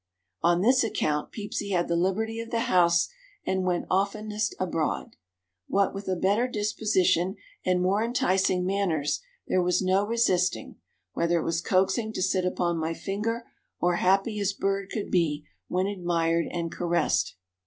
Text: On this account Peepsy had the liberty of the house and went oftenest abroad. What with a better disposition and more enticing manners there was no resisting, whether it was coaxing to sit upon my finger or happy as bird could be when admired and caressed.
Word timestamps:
On 0.41 0.61
this 0.63 0.83
account 0.83 1.31
Peepsy 1.31 1.69
had 1.69 1.87
the 1.87 1.95
liberty 1.95 2.39
of 2.39 2.49
the 2.49 2.61
house 2.61 3.07
and 3.45 3.65
went 3.67 3.85
oftenest 3.91 4.55
abroad. 4.59 5.15
What 5.67 5.93
with 5.93 6.07
a 6.07 6.15
better 6.15 6.47
disposition 6.47 7.35
and 7.63 7.83
more 7.83 8.03
enticing 8.03 8.65
manners 8.65 9.21
there 9.45 9.61
was 9.61 9.79
no 9.83 10.03
resisting, 10.03 10.77
whether 11.13 11.37
it 11.37 11.43
was 11.45 11.61
coaxing 11.61 12.13
to 12.13 12.21
sit 12.23 12.45
upon 12.45 12.79
my 12.79 12.95
finger 12.95 13.43
or 13.79 13.97
happy 13.97 14.39
as 14.39 14.53
bird 14.53 14.89
could 14.89 15.11
be 15.11 15.45
when 15.67 15.85
admired 15.85 16.47
and 16.51 16.71
caressed. 16.71 17.35